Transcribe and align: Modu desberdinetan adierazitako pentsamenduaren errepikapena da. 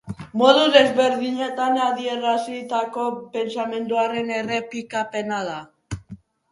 Modu 0.41 0.61
desberdinetan 0.75 1.77
adierazitako 1.89 3.07
pentsamenduaren 3.37 4.35
errepikapena 4.41 5.49
da. 5.53 5.65